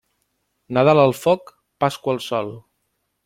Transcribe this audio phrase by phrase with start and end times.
[0.77, 1.53] Nadal al foc,
[1.85, 2.51] Pasqua al sol.